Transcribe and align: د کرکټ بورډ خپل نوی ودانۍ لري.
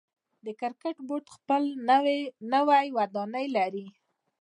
د 0.45 0.47
کرکټ 0.59 0.95
بورډ 1.07 1.25
خپل 1.35 1.63
نوی 2.59 2.83
ودانۍ 2.97 3.45
لري. 3.57 3.85